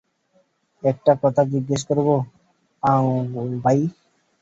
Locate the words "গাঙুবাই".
2.83-3.79